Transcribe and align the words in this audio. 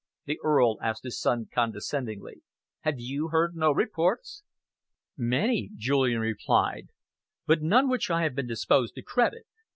the 0.25 0.39
Earl 0.43 0.79
asked 0.81 1.03
his 1.03 1.19
son 1.19 1.47
condescendingly. 1.53 2.41
"Have 2.79 2.95
you 2.99 3.27
heard 3.27 3.55
no 3.55 3.71
reports?" 3.71 4.41
"Many," 5.15 5.69
Julian 5.75 6.21
replied, 6.21 6.87
"but 7.45 7.61
none 7.61 7.87
which 7.87 8.09
I 8.09 8.23
have 8.23 8.33
been 8.33 8.47
disposed 8.47 8.95
to 8.95 9.03
credit. 9.03 9.45